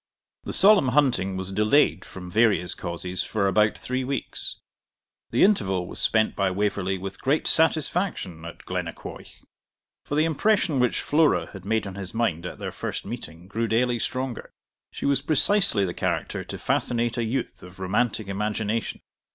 The 0.45 0.51
solemn 0.53 0.87
hunting 0.87 1.37
was 1.37 1.51
delayed, 1.51 2.03
from 2.05 2.31
various 2.31 2.73
causes, 2.73 3.23
for 3.23 3.47
about 3.47 3.77
three 3.77 4.03
weeks. 4.03 4.55
The 5.29 5.43
interval 5.43 5.85
was 5.85 5.99
spent 5.99 6.35
by 6.35 6.49
Waverley 6.49 6.97
with 6.97 7.21
great 7.21 7.45
satisfaction 7.45 8.43
at 8.43 8.65
Glennaquoich; 8.65 9.43
for 10.03 10.15
the 10.15 10.25
impression 10.25 10.79
which 10.79 11.01
Flora 11.01 11.49
had 11.53 11.65
made 11.65 11.85
on 11.85 11.93
his 11.93 12.15
mind 12.15 12.47
at 12.47 12.57
their 12.57 12.71
first 12.71 13.05
meeting 13.05 13.47
grew 13.47 13.67
daily 13.67 13.99
stronger. 13.99 14.49
She 14.91 15.05
was 15.05 15.21
precisely 15.21 15.85
the 15.85 15.93
character 15.93 16.43
to 16.45 16.57
fascinate 16.57 17.19
a 17.19 17.23
youth 17.23 17.61
of 17.61 17.77
romantic 17.77 18.27
imagination. 18.27 19.01